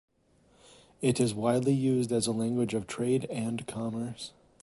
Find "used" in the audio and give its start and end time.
1.75-2.11